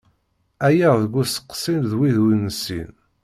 [0.67, 2.89] Ɛyiɣ deg uskasi d wid ur nessin.